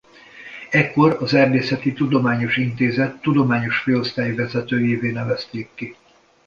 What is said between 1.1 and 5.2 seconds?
az Erdészeti Tudományos Intézet tudományos főosztályvezetőjévé